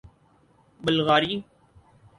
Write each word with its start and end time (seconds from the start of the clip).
بلغاری 0.83 1.43